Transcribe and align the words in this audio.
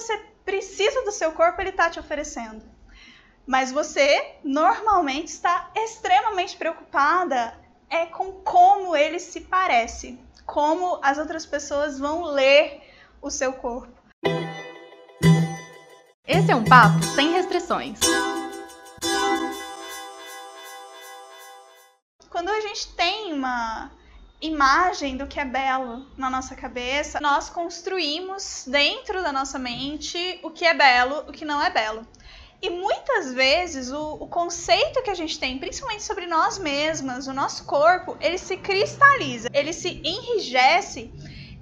você 0.00 0.14
precisa 0.44 1.02
do 1.02 1.10
seu 1.10 1.32
corpo, 1.32 1.60
ele 1.60 1.70
está 1.70 1.88
te 1.88 1.98
oferecendo. 1.98 2.62
Mas 3.46 3.72
você 3.72 4.36
normalmente 4.44 5.28
está 5.28 5.70
extremamente 5.74 6.56
preocupada 6.56 7.58
é 7.88 8.04
com 8.06 8.32
como 8.32 8.96
ele 8.96 9.18
se 9.18 9.42
parece, 9.42 10.18
como 10.44 10.98
as 11.02 11.18
outras 11.18 11.46
pessoas 11.46 11.98
vão 11.98 12.24
ler 12.24 12.82
o 13.22 13.30
seu 13.30 13.52
corpo. 13.52 13.96
Esse 16.26 16.50
é 16.50 16.56
um 16.56 16.64
papo 16.64 17.02
sem 17.14 17.32
restrições. 17.32 17.98
Quando 22.28 22.50
a 22.50 22.60
gente 22.60 22.92
tem 22.94 23.32
uma 23.32 23.90
imagem 24.40 25.16
do 25.16 25.26
que 25.26 25.40
é 25.40 25.44
belo 25.44 26.06
na 26.16 26.28
nossa 26.28 26.54
cabeça, 26.54 27.20
nós 27.20 27.48
construímos 27.48 28.64
dentro 28.66 29.22
da 29.22 29.32
nossa 29.32 29.58
mente 29.58 30.38
o 30.42 30.50
que 30.50 30.64
é 30.64 30.74
belo, 30.74 31.24
o 31.28 31.32
que 31.32 31.44
não 31.44 31.62
é 31.62 31.70
belo. 31.70 32.06
E 32.60 32.70
muitas 32.70 33.34
vezes 33.34 33.90
o, 33.90 34.14
o, 34.14 34.26
conceito 34.26 35.02
que 35.02 35.10
a 35.10 35.14
gente 35.14 35.38
tem, 35.38 35.58
principalmente 35.58 36.02
sobre 36.02 36.26
nós 36.26 36.58
mesmas, 36.58 37.26
o 37.26 37.32
nosso 37.32 37.64
corpo, 37.64 38.16
ele 38.20 38.38
se 38.38 38.56
cristaliza, 38.56 39.48
ele 39.52 39.72
se 39.72 40.00
enrijece 40.02 41.12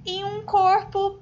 em 0.05 0.23
um 0.23 0.45
corpo 0.45 1.19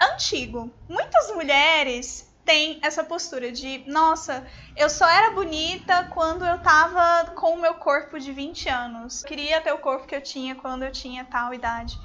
antigo. 0.00 0.70
Muitas 0.88 1.34
mulheres 1.34 2.26
tem 2.44 2.78
essa 2.82 3.02
postura 3.02 3.50
de, 3.50 3.82
nossa, 3.86 4.46
eu 4.76 4.90
só 4.90 5.08
era 5.08 5.30
bonita 5.30 6.10
quando 6.12 6.44
eu 6.44 6.58
tava 6.58 7.30
com 7.32 7.54
o 7.54 7.60
meu 7.60 7.74
corpo 7.74 8.18
de 8.18 8.32
20 8.32 8.68
anos. 8.68 9.22
Queria 9.22 9.60
ter 9.60 9.72
o 9.72 9.78
corpo 9.78 10.06
que 10.06 10.14
eu 10.14 10.20
tinha 10.20 10.54
quando 10.54 10.82
eu 10.82 10.92
tinha 10.92 11.24
tal 11.24 11.54
idade. 11.54 11.98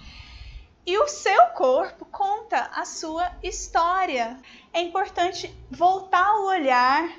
E 0.85 0.97
o 0.97 1.07
seu 1.07 1.47
corpo 1.47 2.05
conta 2.05 2.69
a 2.73 2.85
sua 2.85 3.31
história. 3.43 4.37
É 4.73 4.81
importante 4.81 5.53
voltar 5.69 6.33
o 6.35 6.47
olhar 6.47 7.09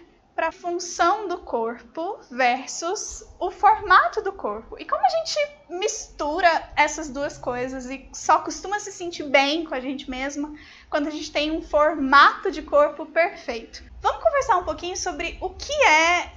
para 0.40 0.48
a 0.48 0.52
função 0.52 1.28
do 1.28 1.36
corpo 1.36 2.18
versus 2.30 3.22
o 3.38 3.50
formato 3.50 4.22
do 4.22 4.32
corpo. 4.32 4.74
E 4.78 4.86
como 4.86 5.04
a 5.04 5.08
gente 5.10 5.38
mistura 5.68 6.72
essas 6.74 7.10
duas 7.10 7.36
coisas 7.36 7.84
e 7.90 8.08
só 8.14 8.38
costuma 8.38 8.80
se 8.80 8.90
sentir 8.90 9.24
bem 9.24 9.66
com 9.66 9.74
a 9.74 9.80
gente 9.80 10.08
mesma 10.08 10.50
quando 10.88 11.08
a 11.08 11.10
gente 11.10 11.30
tem 11.30 11.50
um 11.50 11.60
formato 11.60 12.50
de 12.50 12.62
corpo 12.62 13.04
perfeito. 13.04 13.84
Vamos 14.00 14.22
conversar 14.22 14.56
um 14.56 14.64
pouquinho 14.64 14.96
sobre 14.96 15.36
o 15.42 15.50
que 15.50 15.74
é 15.84 16.32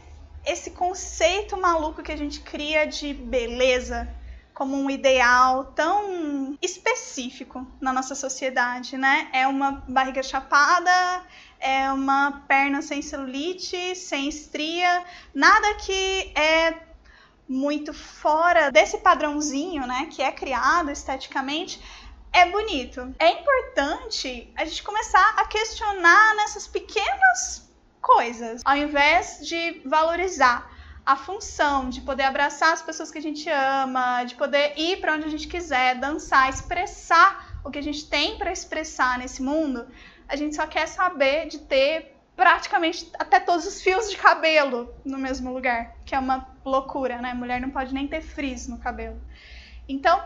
esse 0.46 0.72
conceito 0.72 1.56
maluco 1.56 2.04
que 2.04 2.12
a 2.12 2.18
gente 2.18 2.42
cria 2.42 2.86
de 2.86 3.14
beleza 3.14 4.14
como 4.54 4.76
um 4.76 4.90
ideal 4.90 5.66
tão 5.76 6.58
específico 6.62 7.66
na 7.82 7.92
nossa 7.92 8.16
sociedade, 8.16 8.98
né? 8.98 9.30
É 9.34 9.48
uma 9.48 9.84
barriga 9.88 10.22
chapada, 10.22 11.24
é 11.60 11.92
uma 11.92 12.44
perna 12.48 12.82
sem 12.82 13.02
celulite, 13.02 13.96
sem 13.96 14.28
estria, 14.28 15.04
nada 15.34 15.74
que 15.76 16.32
é 16.36 16.94
muito 17.48 17.94
fora 17.94 18.72
desse 18.72 18.98
padrãozinho, 18.98 19.86
né, 19.86 20.08
que 20.10 20.22
é 20.22 20.32
criado 20.32 20.90
esteticamente, 20.90 21.82
é 22.32 22.50
bonito. 22.50 23.14
É 23.20 23.30
importante 23.32 24.52
a 24.56 24.66
gente 24.66 24.82
começar 24.82 25.36
a 25.38 25.46
questionar 25.46 26.36
nessas 26.36 26.68
pequenas 26.68 27.70
coisas, 28.02 28.62
ao 28.66 28.76
invés 28.76 29.40
de 29.48 29.82
valorizar 29.86 30.73
a 31.06 31.16
função 31.16 31.90
de 31.90 32.02
poder 32.02 32.24
abraçar 32.24 32.74
as 32.74 32.82
pessoas 32.82 33.12
que 33.12 33.18
a 33.18 33.22
gente 33.22 33.50
ama, 33.50 34.24
de 34.24 34.36
poder 34.36 34.74
ir 34.78 35.02
para 35.02 35.14
onde 35.14 35.26
a 35.26 35.30
gente 35.30 35.48
quiser, 35.48 35.96
dançar, 35.96 36.50
expressar 36.50 37.60
o 37.64 37.70
que 37.70 37.80
a 37.80 37.84
gente 37.84 38.08
tem 38.08 38.38
para 38.38 38.52
expressar 38.52 39.18
nesse 39.18 39.42
mundo, 39.42 39.88
a 40.28 40.36
gente 40.36 40.56
só 40.56 40.66
quer 40.66 40.88
saber 40.88 41.48
de 41.48 41.60
ter 41.60 42.16
praticamente 42.36 43.10
até 43.20 43.40
todos 43.40 43.66
os 43.66 43.82
fios 43.82 44.10
de 44.10 44.18
cabelo 44.18 44.94
no 45.06 45.18
mesmo 45.18 45.54
lugar, 45.54 45.96
que 46.06 46.16
é 46.16 46.20
uma 46.20 46.48
loucura, 46.66 47.22
né? 47.22 47.34
Mulher 47.34 47.62
não 47.62 47.70
pode 47.70 47.94
nem 47.94 48.08
ter 48.08 48.22
frizz 48.22 48.68
no 48.68 48.80
cabelo. 48.80 49.22
Então, 49.88 50.24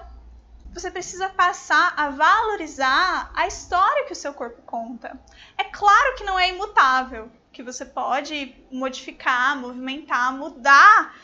você 0.73 0.91
precisa 0.91 1.29
passar 1.29 1.93
a 1.97 2.09
valorizar 2.09 3.31
a 3.35 3.47
história 3.47 4.05
que 4.05 4.13
o 4.13 4.15
seu 4.15 4.33
corpo 4.33 4.61
conta. 4.61 5.19
É 5.57 5.63
claro 5.65 6.15
que 6.15 6.23
não 6.23 6.39
é 6.39 6.49
imutável 6.49 7.29
que 7.57 7.63
você 7.63 7.83
pode 7.83 8.53
modificar, 8.71 9.57
movimentar, 9.57 10.31
mudar 10.31 11.17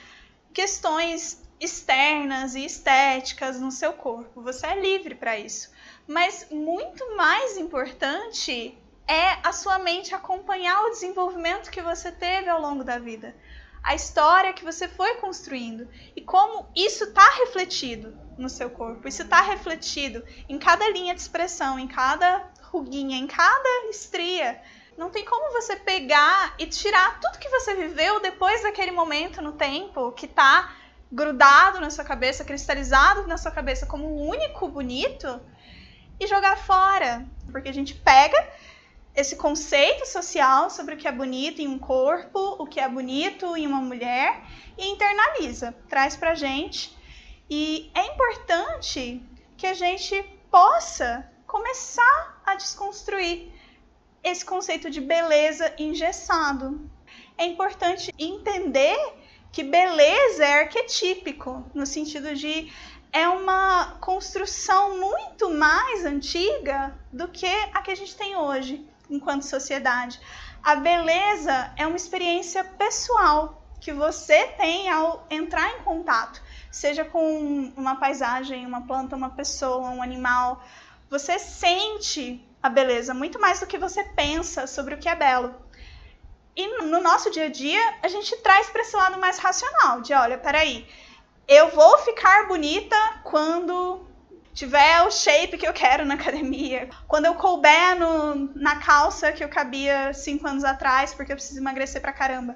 questões 0.51 1.47
externas 1.59 2.55
e 2.55 2.65
estéticas 2.65 3.59
no 3.59 3.71
seu 3.71 3.93
corpo. 3.93 4.41
Você 4.41 4.65
é 4.65 4.81
livre 4.81 5.13
para 5.13 5.37
isso. 5.37 5.71
Mas 6.07 6.47
muito 6.49 7.15
mais 7.15 7.55
importante 7.55 8.75
é 9.07 9.37
a 9.47 9.51
sua 9.51 9.77
mente 9.77 10.15
acompanhar 10.15 10.81
o 10.85 10.89
desenvolvimento 10.89 11.69
que 11.69 11.83
você 11.83 12.11
teve 12.11 12.49
ao 12.49 12.59
longo 12.59 12.83
da 12.83 12.97
vida, 12.97 13.35
a 13.83 13.93
história 13.93 14.53
que 14.53 14.65
você 14.65 14.87
foi 14.87 15.17
construindo 15.17 15.87
e 16.15 16.21
como 16.21 16.67
isso 16.75 17.03
está 17.03 17.29
refletido 17.41 18.17
no 18.39 18.49
seu 18.49 18.71
corpo. 18.71 19.07
Isso 19.07 19.21
está 19.21 19.43
refletido 19.43 20.25
em 20.49 20.57
cada 20.57 20.89
linha 20.89 21.13
de 21.13 21.21
expressão, 21.21 21.77
em 21.77 21.87
cada 21.87 22.49
ruguinha, 22.71 23.19
em 23.19 23.27
cada 23.27 23.87
estria. 23.91 24.59
Não 24.97 25.09
tem 25.09 25.25
como 25.25 25.51
você 25.51 25.75
pegar 25.75 26.55
e 26.59 26.67
tirar 26.67 27.19
tudo 27.19 27.39
que 27.39 27.49
você 27.49 27.73
viveu 27.73 28.19
depois 28.19 28.61
daquele 28.61 28.91
momento 28.91 29.41
no 29.41 29.53
tempo 29.53 30.11
que 30.11 30.25
está 30.25 30.75
grudado 31.11 31.79
na 31.79 31.89
sua 31.89 32.03
cabeça, 32.03 32.43
cristalizado 32.43 33.27
na 33.27 33.37
sua 33.37 33.51
cabeça 33.51 33.85
como 33.85 34.15
único 34.15 34.67
bonito 34.67 35.41
e 36.19 36.27
jogar 36.27 36.57
fora. 36.57 37.25
Porque 37.51 37.69
a 37.69 37.73
gente 37.73 37.95
pega 37.95 38.37
esse 39.15 39.35
conceito 39.35 40.05
social 40.07 40.69
sobre 40.69 40.95
o 40.95 40.97
que 40.97 41.07
é 41.07 41.11
bonito 41.11 41.61
em 41.61 41.67
um 41.67 41.77
corpo, 41.77 42.39
o 42.59 42.65
que 42.65 42.79
é 42.79 42.87
bonito 42.87 43.55
em 43.55 43.67
uma 43.67 43.81
mulher 43.81 44.41
e 44.77 44.87
internaliza, 44.87 45.75
traz 45.87 46.15
pra 46.15 46.33
gente. 46.33 46.95
E 47.49 47.91
é 47.93 48.07
importante 48.07 49.23
que 49.57 49.67
a 49.67 49.73
gente 49.73 50.21
possa 50.49 51.29
começar 51.45 52.41
a 52.45 52.55
desconstruir 52.55 53.51
esse 54.23 54.45
conceito 54.45 54.89
de 54.89 55.01
beleza 55.01 55.73
engessado. 55.77 56.89
É 57.37 57.45
importante 57.45 58.13
entender 58.17 58.97
que 59.51 59.63
beleza 59.63 60.45
é 60.45 60.61
arquetípico, 60.61 61.63
no 61.73 61.85
sentido 61.85 62.33
de 62.35 62.71
é 63.11 63.27
uma 63.27 63.97
construção 64.01 64.99
muito 64.99 65.51
mais 65.51 66.03
antiga 66.03 66.97
do 67.11 67.27
que 67.27 67.45
a 67.71 67.81
que 67.81 67.91
a 67.91 67.95
gente 67.95 68.15
tem 68.15 68.35
hoje 68.35 68.83
enquanto 69.07 69.43
sociedade. 69.43 70.19
A 70.63 70.75
beleza 70.75 71.71
é 71.77 71.85
uma 71.85 71.95
experiência 71.95 72.63
pessoal 72.63 73.61
que 73.79 73.91
você 73.91 74.47
tem 74.57 74.89
ao 74.89 75.27
entrar 75.29 75.69
em 75.75 75.83
contato, 75.83 76.41
seja 76.71 77.05
com 77.05 77.71
uma 77.75 77.97
paisagem, 77.97 78.65
uma 78.65 78.87
planta, 78.87 79.15
uma 79.15 79.29
pessoa, 79.29 79.89
um 79.89 80.01
animal. 80.01 80.63
Você 81.09 81.37
sente 81.37 82.43
a 82.63 82.69
beleza, 82.69 83.13
muito 83.13 83.41
mais 83.41 83.59
do 83.59 83.67
que 83.67 83.77
você 83.77 84.01
pensa 84.05 84.65
sobre 84.65 84.95
o 84.95 84.97
que 84.97 85.09
é 85.09 85.15
belo. 85.15 85.53
E 86.55 86.81
no 86.83 87.01
nosso 87.01 87.29
dia 87.29 87.47
a 87.47 87.49
dia, 87.49 87.81
a 88.01 88.07
gente 88.07 88.37
traz 88.37 88.69
para 88.69 88.81
esse 88.81 88.95
lado 88.95 89.19
mais 89.19 89.37
racional, 89.37 89.99
de 89.99 90.13
olha, 90.13 90.37
peraí, 90.37 90.87
eu 91.45 91.71
vou 91.71 91.97
ficar 91.99 92.47
bonita 92.47 92.95
quando 93.23 94.07
tiver 94.53 95.01
o 95.01 95.11
shape 95.11 95.57
que 95.57 95.67
eu 95.67 95.73
quero 95.73 96.05
na 96.05 96.13
academia, 96.13 96.89
quando 97.05 97.25
eu 97.25 97.35
couber 97.35 97.99
no, 97.99 98.51
na 98.55 98.77
calça 98.77 99.33
que 99.33 99.43
eu 99.43 99.49
cabia 99.49 100.13
cinco 100.13 100.47
anos 100.47 100.63
atrás, 100.63 101.13
porque 101.13 101.33
eu 101.33 101.35
preciso 101.35 101.59
emagrecer 101.59 102.01
pra 102.01 102.13
caramba. 102.13 102.55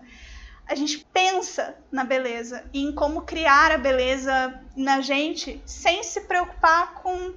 A 0.66 0.76
gente 0.76 1.06
pensa 1.14 1.76
na 1.92 2.04
beleza 2.04 2.64
e 2.74 2.84
em 2.84 2.94
como 2.94 3.24
criar 3.24 3.72
a 3.72 3.78
beleza 3.78 4.62
na 4.76 5.02
gente 5.02 5.62
sem 5.66 6.04
se 6.04 6.22
preocupar 6.22 6.94
com 6.96 7.34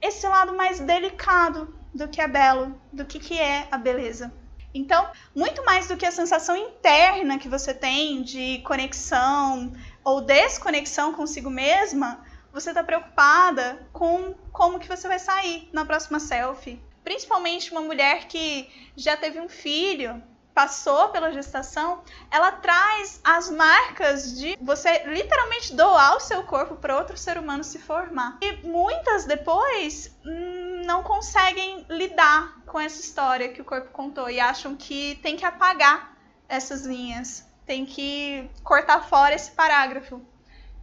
esse 0.00 0.26
lado 0.26 0.54
mais 0.54 0.80
delicado 0.80 1.74
do 1.94 2.08
que 2.08 2.20
é 2.20 2.28
belo, 2.28 2.80
do 2.92 3.04
que, 3.04 3.18
que 3.18 3.38
é 3.38 3.66
a 3.70 3.78
beleza. 3.78 4.32
Então, 4.74 5.08
muito 5.34 5.64
mais 5.64 5.88
do 5.88 5.96
que 5.96 6.04
a 6.04 6.10
sensação 6.10 6.54
interna 6.54 7.38
que 7.38 7.48
você 7.48 7.72
tem 7.72 8.22
de 8.22 8.58
conexão 8.58 9.72
ou 10.04 10.20
desconexão 10.20 11.14
consigo 11.14 11.48
mesma, 11.48 12.22
você 12.52 12.70
está 12.70 12.84
preocupada 12.84 13.86
com 13.92 14.34
como 14.52 14.78
que 14.78 14.88
você 14.88 15.08
vai 15.08 15.18
sair 15.18 15.68
na 15.72 15.84
próxima 15.84 16.20
selfie. 16.20 16.80
Principalmente 17.02 17.70
uma 17.70 17.80
mulher 17.80 18.26
que 18.26 18.68
já 18.96 19.16
teve 19.16 19.40
um 19.40 19.48
filho, 19.48 20.22
passou 20.56 21.10
pela 21.10 21.30
gestação, 21.30 22.02
ela 22.30 22.50
traz 22.50 23.20
as 23.22 23.50
marcas 23.50 24.38
de 24.38 24.56
você 24.58 25.02
literalmente 25.04 25.74
doar 25.74 26.16
o 26.16 26.20
seu 26.20 26.44
corpo 26.44 26.76
para 26.76 26.96
outro 26.96 27.14
ser 27.14 27.36
humano 27.36 27.62
se 27.62 27.78
formar. 27.78 28.38
E 28.40 28.66
muitas 28.66 29.26
depois 29.26 30.10
hum, 30.24 30.80
não 30.86 31.02
conseguem 31.02 31.84
lidar 31.90 32.62
com 32.64 32.80
essa 32.80 32.98
história 32.98 33.50
que 33.50 33.60
o 33.60 33.66
corpo 33.66 33.90
contou 33.90 34.30
e 34.30 34.40
acham 34.40 34.74
que 34.74 35.16
tem 35.16 35.36
que 35.36 35.44
apagar 35.44 36.16
essas 36.48 36.86
linhas, 36.86 37.46
tem 37.66 37.84
que 37.84 38.48
cortar 38.64 39.06
fora 39.06 39.34
esse 39.34 39.50
parágrafo. 39.50 40.22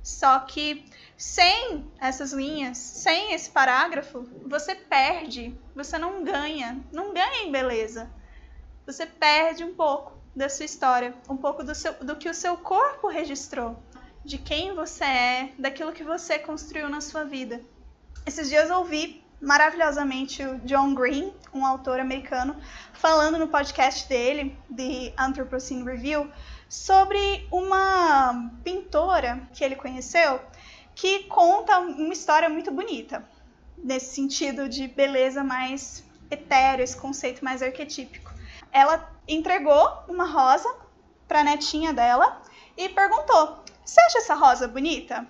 Só 0.03 0.37
que 0.41 0.85
sem 1.17 1.91
essas 1.99 2.31
linhas, 2.31 2.77
sem 2.77 3.33
esse 3.33 3.49
parágrafo, 3.49 4.23
você 4.45 4.75
perde, 4.75 5.57
você 5.73 5.97
não 5.97 6.23
ganha, 6.23 6.79
não 6.91 7.11
ganha 7.11 7.41
em 7.41 7.51
beleza. 7.51 8.07
Você 8.85 9.06
perde 9.06 9.63
um 9.63 9.74
pouco 9.74 10.13
da 10.35 10.50
sua 10.50 10.65
história, 10.65 11.13
um 11.30 11.38
pouco 11.38 11.63
do, 11.63 11.74
seu, 11.74 11.94
do 12.03 12.15
que 12.15 12.27
o 12.27 12.33
seu 12.33 12.57
corpo 12.57 13.07
registrou, 13.07 13.77
de 14.25 14.38
quem 14.38 14.74
você 14.74 15.03
é, 15.03 15.53
daquilo 15.57 15.94
que 15.94 16.03
você 16.03 16.39
construiu 16.39 16.89
na 16.89 17.00
sua 17.00 17.24
vida. 17.24 17.62
Esses 18.25 18.50
dias 18.50 18.69
eu 18.69 18.77
ouvi 18.77 19.24
maravilhosamente 19.39 20.44
o 20.44 20.59
John 20.59 20.94
Green, 20.95 21.33
um 21.53 21.65
autor 21.65 22.00
americano, 22.00 22.56
falando 22.94 23.38
no 23.38 23.47
podcast 23.47 24.07
dele, 24.07 24.57
The 24.75 25.13
Anthropocene 25.18 25.83
Review, 25.83 26.30
sobre 26.68 27.47
uma 27.51 28.51
pintora 28.63 29.47
que 29.53 29.63
ele 29.63 29.75
conheceu 29.75 30.39
que 30.95 31.24
conta 31.24 31.80
uma 31.80 32.13
história 32.13 32.50
muito 32.50 32.71
bonita, 32.71 33.24
nesse 33.77 34.15
sentido 34.15 34.69
de 34.69 34.88
beleza 34.88 35.44
mais 35.44 36.03
etéreo, 36.30 36.83
esse 36.83 36.95
conceito 36.95 37.44
mais 37.44 37.62
arquetípico. 37.62 38.32
Ela 38.73 39.07
entregou 39.27 40.03
uma 40.07 40.25
rosa 40.25 40.67
para 41.27 41.41
a 41.41 41.43
netinha 41.43 41.93
dela 41.93 42.41
e 42.75 42.89
perguntou: 42.89 43.63
Você 43.85 44.01
acha 44.01 44.17
essa 44.17 44.33
rosa 44.33 44.67
bonita? 44.67 45.25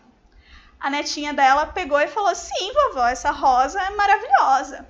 A 0.79 0.89
netinha 0.89 1.33
dela 1.33 1.67
pegou 1.67 1.99
e 1.99 2.07
falou: 2.07 2.33
Sim, 2.33 2.73
vovó, 2.73 3.05
essa 3.05 3.31
rosa 3.31 3.81
é 3.81 3.89
maravilhosa. 3.89 4.87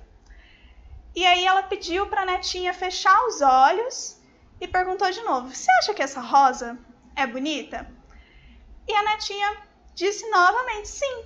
E 1.14 1.26
aí 1.26 1.44
ela 1.44 1.64
pediu 1.64 2.06
para 2.06 2.22
a 2.22 2.26
netinha 2.26 2.72
fechar 2.72 3.26
os 3.26 3.40
olhos 3.40 4.16
e 4.60 4.68
perguntou 4.68 5.10
de 5.10 5.22
novo: 5.22 5.52
Você 5.52 5.70
acha 5.72 5.92
que 5.92 6.02
essa 6.02 6.20
rosa 6.20 6.78
é 7.16 7.26
bonita? 7.26 7.88
E 8.86 8.92
a 8.92 9.02
netinha 9.02 9.56
disse 9.94 10.28
novamente 10.30 10.88
sim. 10.88 11.24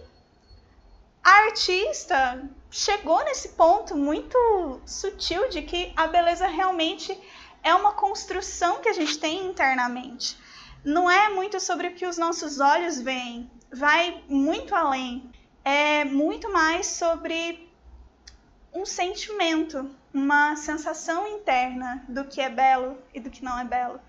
A 1.22 1.30
artista 1.44 2.48
chegou 2.70 3.24
nesse 3.24 3.50
ponto 3.50 3.96
muito 3.96 4.80
sutil 4.84 5.48
de 5.48 5.62
que 5.62 5.92
a 5.96 6.06
beleza 6.06 6.46
realmente 6.46 7.18
é 7.62 7.74
uma 7.74 7.92
construção 7.92 8.80
que 8.80 8.88
a 8.88 8.92
gente 8.92 9.18
tem 9.18 9.46
internamente. 9.46 10.36
Não 10.84 11.10
é 11.10 11.28
muito 11.28 11.58
sobre 11.60 11.88
o 11.88 11.94
que 11.94 12.06
os 12.06 12.18
nossos 12.18 12.60
olhos 12.60 13.00
veem, 13.00 13.50
vai 13.72 14.22
muito 14.28 14.74
além. 14.74 15.30
É 15.64 16.04
muito 16.04 16.50
mais 16.50 16.86
sobre 16.86 17.68
um 18.72 18.86
sentimento, 18.86 19.90
uma 20.14 20.56
sensação 20.56 21.26
interna 21.26 22.04
do 22.08 22.24
que 22.24 22.40
é 22.40 22.48
belo 22.48 22.96
e 23.12 23.20
do 23.20 23.28
que 23.28 23.44
não 23.44 23.58
é 23.58 23.64
belo. 23.64 24.00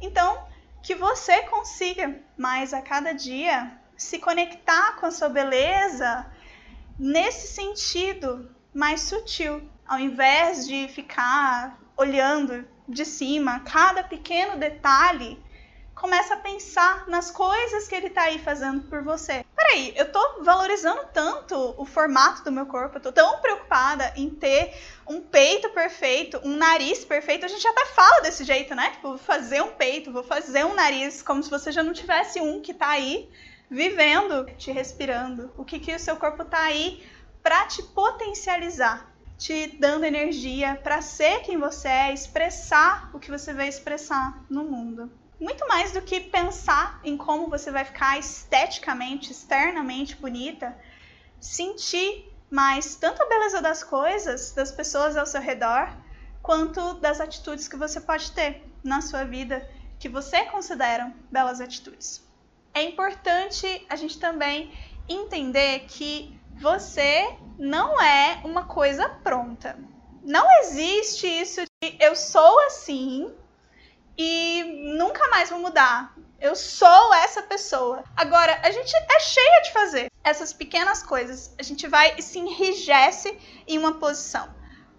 Então, 0.00 0.46
que 0.82 0.94
você 0.94 1.42
consiga 1.44 2.20
mais 2.36 2.72
a 2.72 2.82
cada 2.82 3.12
dia 3.12 3.72
se 3.96 4.18
conectar 4.18 4.96
com 4.96 5.06
a 5.06 5.10
sua 5.10 5.28
beleza 5.28 6.26
nesse 6.98 7.48
sentido 7.48 8.50
mais 8.74 9.02
sutil, 9.02 9.62
ao 9.86 9.98
invés 9.98 10.66
de 10.66 10.88
ficar 10.88 11.78
olhando 11.96 12.66
de 12.88 13.04
cima 13.04 13.60
cada 13.60 14.02
pequeno 14.02 14.56
detalhe, 14.56 15.38
começa 15.94 16.34
a 16.34 16.38
pensar 16.38 17.08
nas 17.08 17.30
coisas 17.30 17.88
que 17.88 17.94
ele 17.94 18.06
está 18.06 18.22
aí 18.22 18.38
fazendo 18.38 18.82
por 18.82 19.02
você. 19.02 19.44
Peraí, 19.54 19.92
eu 19.96 20.10
tô 20.12 20.44
valorizando 20.44 21.08
tanto 21.12 21.74
o 21.76 21.84
formato 21.84 22.44
do 22.44 22.52
meu 22.52 22.66
corpo, 22.66 22.96
eu 22.96 23.02
tô 23.02 23.12
tão 23.12 23.40
preocupada 23.40 24.12
em 24.16 24.30
ter 24.30 24.74
um 25.08 25.20
peito 25.20 25.68
perfeito, 25.70 26.40
um 26.44 26.56
nariz 26.56 27.04
perfeito. 27.04 27.44
A 27.44 27.48
gente 27.48 27.66
até 27.66 27.86
fala 27.86 28.20
desse 28.20 28.44
jeito, 28.44 28.74
né? 28.76 28.90
Tipo, 28.90 29.08
vou 29.08 29.18
fazer 29.18 29.60
um 29.60 29.72
peito, 29.72 30.12
vou 30.12 30.22
fazer 30.22 30.64
um 30.64 30.74
nariz, 30.74 31.20
como 31.20 31.42
se 31.42 31.50
você 31.50 31.72
já 31.72 31.82
não 31.82 31.92
tivesse 31.92 32.40
um 32.40 32.60
que 32.60 32.72
tá 32.72 32.88
aí 32.88 33.28
vivendo, 33.70 34.46
te 34.56 34.72
respirando. 34.72 35.52
O 35.56 35.64
que, 35.64 35.78
que 35.78 35.94
o 35.94 35.98
seu 35.98 36.16
corpo 36.16 36.42
está 36.42 36.62
aí 36.62 37.06
para 37.42 37.66
te 37.66 37.82
potencializar, 37.82 39.10
te 39.36 39.76
dando 39.78 40.04
energia 40.04 40.78
para 40.82 41.00
ser 41.00 41.40
quem 41.42 41.58
você 41.58 41.88
é, 41.88 42.12
expressar 42.12 43.10
o 43.14 43.18
que 43.18 43.30
você 43.30 43.52
vai 43.52 43.68
expressar 43.68 44.44
no 44.50 44.64
mundo. 44.64 45.10
Muito 45.38 45.66
mais 45.68 45.92
do 45.92 46.02
que 46.02 46.20
pensar 46.20 47.00
em 47.04 47.16
como 47.16 47.48
você 47.48 47.70
vai 47.70 47.84
ficar 47.84 48.18
esteticamente, 48.18 49.30
externamente 49.30 50.16
bonita, 50.16 50.76
sentir 51.40 52.28
mais 52.50 52.96
tanto 52.96 53.22
a 53.22 53.28
beleza 53.28 53.62
das 53.62 53.84
coisas, 53.84 54.52
das 54.52 54.72
pessoas 54.72 55.16
ao 55.16 55.26
seu 55.26 55.40
redor, 55.40 55.88
quanto 56.42 56.94
das 56.94 57.20
atitudes 57.20 57.68
que 57.68 57.76
você 57.76 58.00
pode 58.00 58.32
ter 58.32 58.64
na 58.82 59.00
sua 59.00 59.22
vida 59.24 59.68
que 60.00 60.08
você 60.08 60.44
considera 60.46 61.12
belas 61.30 61.60
atitudes 61.60 62.27
é 62.74 62.82
importante 62.82 63.86
a 63.88 63.96
gente 63.96 64.18
também 64.18 64.72
entender 65.08 65.80
que 65.88 66.38
você 66.60 67.36
não 67.58 68.00
é 68.00 68.40
uma 68.44 68.64
coisa 68.64 69.08
pronta. 69.08 69.78
Não 70.22 70.46
existe 70.60 71.26
isso 71.26 71.62
de 71.82 71.96
eu 72.00 72.14
sou 72.14 72.60
assim 72.66 73.32
e 74.16 74.92
nunca 74.96 75.28
mais 75.28 75.50
vou 75.50 75.58
mudar. 75.60 76.14
Eu 76.40 76.54
sou 76.54 77.14
essa 77.14 77.42
pessoa. 77.42 78.04
Agora, 78.16 78.60
a 78.62 78.70
gente 78.70 78.94
é 78.94 79.20
cheia 79.20 79.62
de 79.62 79.72
fazer 79.72 80.10
essas 80.22 80.52
pequenas 80.52 81.02
coisas. 81.02 81.54
A 81.58 81.62
gente 81.62 81.86
vai 81.88 82.14
e 82.16 82.22
se 82.22 82.38
enrijece 82.38 83.36
em 83.66 83.78
uma 83.78 83.94
posição. 83.94 84.48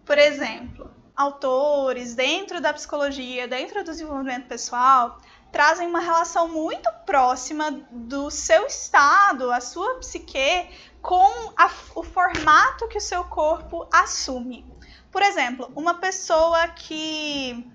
Por 0.06 0.18
exemplo, 0.18 0.92
autores 1.16 2.16
dentro 2.16 2.60
da 2.60 2.74
psicologia, 2.74 3.48
dentro 3.48 3.84
do 3.84 3.92
desenvolvimento 3.92 4.48
pessoal, 4.48 5.20
trazem 5.52 5.88
uma 5.88 6.00
relação 6.00 6.48
muito 6.48 6.90
próxima 7.06 7.72
do 7.92 8.30
seu 8.30 8.68
estado, 8.68 9.52
a 9.52 9.60
sua 9.60 9.96
psique, 9.96 10.70
com 11.02 11.54
a, 11.58 11.70
o 11.96 12.04
formato 12.04 12.88
que 12.88 12.98
o 12.98 13.02
seu 13.02 13.24
corpo 13.24 13.88
assume. 13.92 14.66
Por 15.12 15.22
exemplo, 15.22 15.72
uma 15.76 15.96
pessoa 15.96 16.68
que 16.68 17.66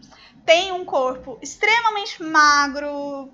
tem 0.47 0.73
um 0.73 0.85
corpo 0.85 1.39
extremamente 1.43 2.23
magro, 2.23 3.33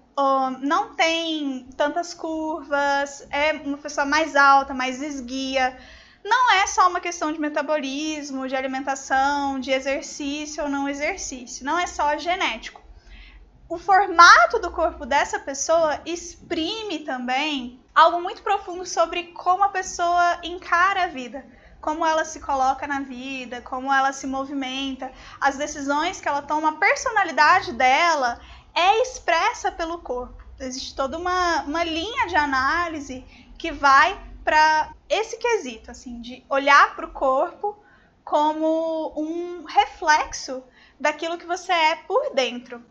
não 0.61 0.95
tem 0.95 1.69
tantas 1.77 2.15
curvas, 2.15 3.27
é 3.31 3.53
uma 3.53 3.79
pessoa 3.79 4.07
mais 4.07 4.37
alta, 4.37 4.73
mais 4.73 5.03
esguia. 5.03 5.77
Não 6.25 6.53
é 6.53 6.67
só 6.67 6.89
uma 6.89 7.01
questão 7.01 7.33
de 7.33 7.41
metabolismo, 7.41 8.47
de 8.47 8.55
alimentação, 8.55 9.59
de 9.59 9.71
exercício 9.71 10.63
ou 10.63 10.69
não 10.69 10.89
exercício. 10.89 11.65
Não 11.65 11.79
é 11.79 11.87
só 11.87 12.17
genético 12.17 12.80
o 13.71 13.79
formato 13.79 14.59
do 14.59 14.73
corpo 14.73 15.07
dessa 15.07 15.39
pessoa 15.39 16.01
exprime 16.05 16.99
também 16.99 17.81
algo 17.95 18.21
muito 18.21 18.43
profundo 18.43 18.85
sobre 18.85 19.29
como 19.29 19.63
a 19.63 19.69
pessoa 19.69 20.41
encara 20.43 21.05
a 21.05 21.07
vida, 21.07 21.47
como 21.81 22.05
ela 22.05 22.25
se 22.25 22.41
coloca 22.41 22.85
na 22.89 22.99
vida, 22.99 23.61
como 23.63 23.93
ela 23.93 24.13
se 24.13 24.27
movimenta, 24.27 25.13
as 25.41 25.57
decisões 25.57 26.21
que 26.21 26.27
ela 26.27 26.43
toma, 26.43 26.71
a 26.71 26.79
personalidade 26.79 27.73
dela 27.75 28.41
é 28.75 29.03
expressa 29.03 29.71
pelo 29.71 29.99
corpo. 29.99 30.43
Existe 30.59 30.97
toda 30.97 31.17
uma, 31.17 31.63
uma 31.63 31.85
linha 31.85 32.27
de 32.27 32.35
análise 32.35 33.25
que 33.57 33.71
vai 33.71 34.21
para 34.43 34.93
esse 35.09 35.37
quesito, 35.37 35.93
assim, 35.93 36.21
de 36.21 36.45
olhar 36.49 36.97
para 36.97 37.07
o 37.07 37.13
corpo 37.13 37.79
como 38.25 39.13
um 39.17 39.65
reflexo 39.65 40.61
daquilo 40.99 41.39
que 41.39 41.47
você 41.47 41.73
é 41.73 41.95
por 41.95 42.35
dentro. 42.35 42.85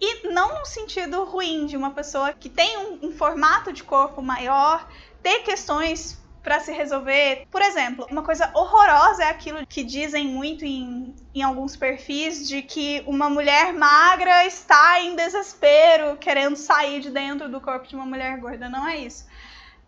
E 0.00 0.28
não 0.28 0.58
no 0.58 0.66
sentido 0.66 1.24
ruim 1.24 1.66
de 1.66 1.76
uma 1.76 1.90
pessoa 1.90 2.32
que 2.32 2.48
tem 2.48 2.76
um, 2.76 3.06
um 3.06 3.12
formato 3.12 3.72
de 3.72 3.82
corpo 3.82 4.20
maior, 4.20 4.86
ter 5.22 5.40
questões 5.40 6.20
para 6.46 6.60
se 6.60 6.70
resolver. 6.70 7.44
Por 7.50 7.60
exemplo, 7.60 8.06
uma 8.08 8.22
coisa 8.22 8.48
horrorosa 8.54 9.24
é 9.24 9.30
aquilo 9.30 9.66
que 9.66 9.82
dizem 9.82 10.28
muito 10.28 10.64
em, 10.64 11.12
em 11.34 11.42
alguns 11.42 11.76
perfis 11.76 12.46
de 12.46 12.62
que 12.62 13.02
uma 13.04 13.28
mulher 13.28 13.72
magra 13.72 14.46
está 14.46 15.00
em 15.00 15.16
desespero, 15.16 16.16
querendo 16.18 16.54
sair 16.54 17.00
de 17.00 17.10
dentro 17.10 17.48
do 17.48 17.60
corpo 17.60 17.88
de 17.88 17.96
uma 17.96 18.06
mulher 18.06 18.38
gorda. 18.38 18.68
Não 18.68 18.86
é 18.86 18.98
isso. 18.98 19.26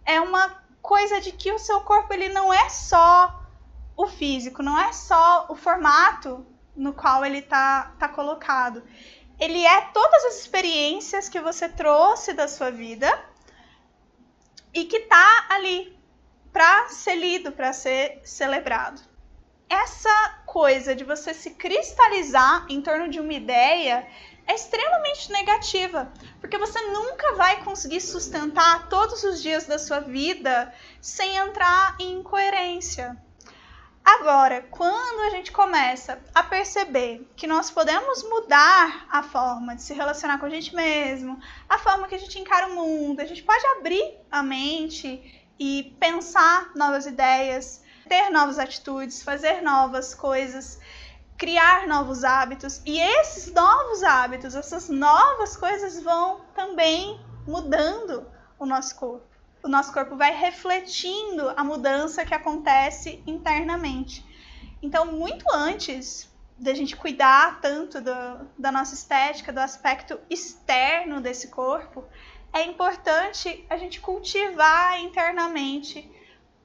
É 0.04 0.20
uma 0.20 0.60
coisa 0.82 1.20
de 1.20 1.30
que 1.30 1.52
o 1.52 1.60
seu 1.60 1.80
corpo 1.82 2.12
ele 2.12 2.30
não 2.30 2.52
é 2.52 2.68
só 2.68 3.40
o 3.96 4.08
físico, 4.08 4.60
não 4.60 4.76
é 4.76 4.92
só 4.92 5.46
o 5.48 5.54
formato 5.54 6.44
no 6.74 6.92
qual 6.92 7.24
ele 7.24 7.38
está 7.38 7.92
tá 8.00 8.08
colocado 8.08 8.82
ele 9.38 9.64
é 9.64 9.80
todas 9.92 10.24
as 10.26 10.40
experiências 10.40 11.28
que 11.28 11.40
você 11.40 11.68
trouxe 11.68 12.32
da 12.32 12.48
sua 12.48 12.70
vida 12.70 13.08
e 14.74 14.84
que 14.84 15.00
tá 15.00 15.46
ali 15.50 15.96
para 16.52 16.88
ser 16.88 17.14
lido, 17.14 17.52
para 17.52 17.72
ser 17.72 18.20
celebrado. 18.24 19.00
Essa 19.68 20.42
coisa 20.46 20.94
de 20.94 21.04
você 21.04 21.34
se 21.34 21.50
cristalizar 21.50 22.66
em 22.68 22.80
torno 22.80 23.08
de 23.08 23.20
uma 23.20 23.32
ideia 23.32 24.06
é 24.46 24.54
extremamente 24.54 25.30
negativa, 25.30 26.10
porque 26.40 26.56
você 26.56 26.80
nunca 26.86 27.34
vai 27.34 27.62
conseguir 27.62 28.00
sustentar 28.00 28.88
todos 28.88 29.22
os 29.22 29.42
dias 29.42 29.66
da 29.66 29.78
sua 29.78 30.00
vida 30.00 30.72
sem 31.02 31.36
entrar 31.36 31.96
em 32.00 32.14
incoerência. 32.14 33.16
Agora, 34.10 34.62
quando 34.70 35.20
a 35.26 35.28
gente 35.28 35.52
começa 35.52 36.18
a 36.34 36.42
perceber 36.42 37.30
que 37.36 37.46
nós 37.46 37.70
podemos 37.70 38.22
mudar 38.22 39.06
a 39.10 39.22
forma 39.22 39.76
de 39.76 39.82
se 39.82 39.92
relacionar 39.92 40.38
com 40.38 40.46
a 40.46 40.48
gente 40.48 40.74
mesmo, 40.74 41.38
a 41.68 41.76
forma 41.76 42.08
que 42.08 42.14
a 42.14 42.18
gente 42.18 42.38
encara 42.38 42.68
o 42.68 42.74
mundo, 42.74 43.20
a 43.20 43.26
gente 43.26 43.42
pode 43.42 43.62
abrir 43.76 44.16
a 44.30 44.42
mente 44.42 45.46
e 45.60 45.94
pensar 46.00 46.70
novas 46.74 47.04
ideias, 47.04 47.82
ter 48.08 48.30
novas 48.30 48.58
atitudes, 48.58 49.22
fazer 49.22 49.60
novas 49.60 50.14
coisas, 50.14 50.80
criar 51.36 51.86
novos 51.86 52.24
hábitos. 52.24 52.80
E 52.86 52.98
esses 52.98 53.52
novos 53.52 54.02
hábitos, 54.02 54.54
essas 54.54 54.88
novas 54.88 55.54
coisas 55.54 56.02
vão 56.02 56.40
também 56.54 57.20
mudando 57.46 58.26
o 58.58 58.64
nosso 58.64 58.96
corpo 58.96 59.37
o 59.62 59.68
nosso 59.68 59.92
corpo 59.92 60.16
vai 60.16 60.34
refletindo 60.34 61.52
a 61.56 61.64
mudança 61.64 62.24
que 62.24 62.34
acontece 62.34 63.22
internamente. 63.26 64.24
Então, 64.82 65.06
muito 65.06 65.44
antes 65.52 66.28
da 66.56 66.74
gente 66.74 66.96
cuidar 66.96 67.60
tanto 67.60 68.00
do, 68.00 68.48
da 68.58 68.72
nossa 68.72 68.94
estética, 68.94 69.52
do 69.52 69.60
aspecto 69.60 70.18
externo 70.28 71.20
desse 71.20 71.48
corpo, 71.48 72.04
é 72.52 72.62
importante 72.62 73.64
a 73.68 73.76
gente 73.76 74.00
cultivar 74.00 75.00
internamente 75.00 76.10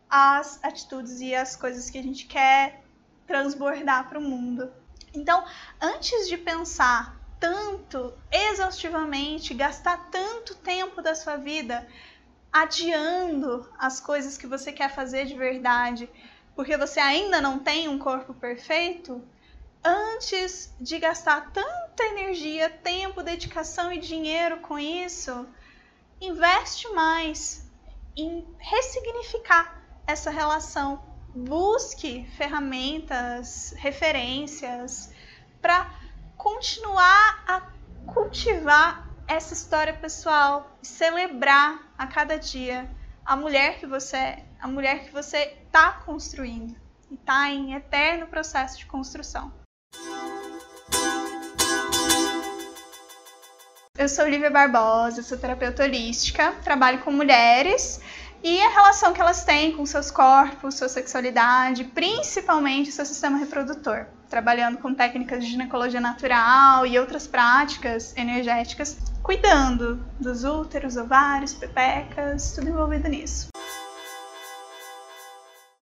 as 0.09 0.63
atitudes 0.63 1.19
e 1.21 1.33
as 1.33 1.55
coisas 1.55 1.89
que 1.89 1.97
a 1.97 2.03
gente 2.03 2.25
quer 2.25 2.81
transbordar 3.27 4.09
para 4.09 4.19
o 4.19 4.21
mundo. 4.21 4.71
Então, 5.13 5.43
antes 5.81 6.27
de 6.27 6.37
pensar 6.37 7.19
tanto, 7.39 8.13
exaustivamente, 8.31 9.53
gastar 9.53 10.09
tanto 10.09 10.55
tempo 10.55 11.01
da 11.01 11.13
sua 11.13 11.35
vida 11.35 11.85
adiando 12.53 13.67
as 13.79 13.99
coisas 13.99 14.37
que 14.37 14.45
você 14.45 14.71
quer 14.71 14.93
fazer 14.93 15.25
de 15.25 15.33
verdade, 15.33 16.07
porque 16.55 16.77
você 16.77 16.99
ainda 16.99 17.41
não 17.41 17.57
tem 17.57 17.89
um 17.89 17.97
corpo 17.97 18.31
perfeito, 18.31 19.27
antes 19.83 20.73
de 20.79 20.99
gastar 20.99 21.51
tanta 21.51 22.03
energia, 22.03 22.69
tempo, 22.69 23.23
dedicação 23.23 23.91
e 23.91 23.97
dinheiro 23.97 24.59
com 24.59 24.77
isso, 24.77 25.47
investe 26.21 26.87
mais 26.89 27.67
em 28.15 28.47
ressignificar 28.59 29.81
essa 30.05 30.29
relação. 30.29 31.01
Busque 31.35 32.29
ferramentas, 32.37 33.73
referências 33.77 35.11
para 35.59 35.89
continuar 36.37 37.43
a 37.47 37.61
cultivar 38.11 39.09
essa 39.27 39.53
história 39.53 39.93
pessoal, 39.93 40.77
celebrar 40.81 41.92
a 42.03 42.07
cada 42.07 42.37
dia 42.37 42.89
a 43.25 43.35
mulher 43.35 43.79
que 43.79 43.87
você 43.87 44.17
é, 44.17 44.43
a 44.59 44.67
mulher 44.67 45.05
que 45.05 45.11
você 45.11 45.55
está 45.65 45.93
construindo 46.05 46.75
e 47.09 47.15
está 47.15 47.49
em 47.49 47.73
eterno 47.73 48.27
processo 48.27 48.77
de 48.77 48.85
construção. 48.85 49.53
Eu 53.97 54.09
sou 54.09 54.27
Lívia 54.27 54.49
Barbosa, 54.49 55.23
sou 55.23 55.37
terapeuta 55.37 55.83
holística, 55.83 56.51
trabalho 56.63 56.99
com 56.99 57.11
mulheres 57.11 58.01
e 58.43 58.61
a 58.61 58.69
relação 58.69 59.13
que 59.13 59.21
elas 59.21 59.45
têm 59.45 59.77
com 59.77 59.85
seus 59.85 60.11
corpos, 60.11 60.75
sua 60.75 60.89
sexualidade, 60.89 61.85
principalmente 61.85 62.91
seu 62.91 63.05
sistema 63.05 63.37
reprodutor, 63.37 64.07
trabalhando 64.29 64.77
com 64.79 64.93
técnicas 64.93 65.41
de 65.41 65.51
ginecologia 65.51 66.01
natural 66.01 66.85
e 66.85 66.99
outras 66.99 67.27
práticas 67.27 68.13
energéticas, 68.17 69.12
cuidando 69.23 70.03
dos 70.19 70.43
úteros, 70.43 70.97
ovários, 70.97 71.53
pepecas, 71.53 72.53
tudo 72.53 72.67
envolvido 72.67 73.07
nisso. 73.07 73.52